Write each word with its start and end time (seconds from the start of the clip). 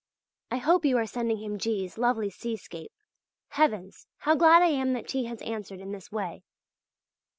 I 0.49 0.57
hope 0.57 0.83
you 0.83 0.97
are 0.97 1.05
sending 1.05 1.37
him 1.37 1.59
G's 1.59 1.95
lovely 1.99 2.31
seascape. 2.31 2.91
Heavens! 3.49 4.07
how 4.17 4.33
glad 4.33 4.63
I 4.63 4.69
am 4.69 4.93
that 4.93 5.07
T. 5.07 5.25
has 5.25 5.43
answered 5.43 5.79
in 5.79 5.91
this 5.91 6.11
way! 6.11 6.41